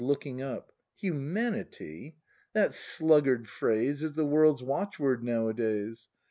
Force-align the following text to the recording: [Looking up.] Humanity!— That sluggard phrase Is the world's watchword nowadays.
[Looking 0.03 0.41
up.] 0.41 0.71
Humanity!— 0.95 2.15
That 2.55 2.73
sluggard 2.73 3.47
phrase 3.47 4.01
Is 4.01 4.13
the 4.13 4.25
world's 4.25 4.63
watchword 4.63 5.23
nowadays. 5.23 6.07